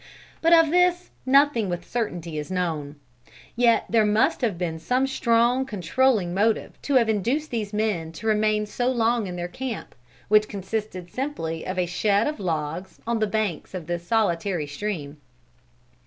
[0.41, 2.95] But of this nothing with certainty is known.
[3.55, 8.25] Yet there must have been some strong controlling motive to have induced these men to
[8.25, 9.93] remain so long in their camp,
[10.27, 15.17] which consisted simply of a shed of logs, on the banks of this solitary stream.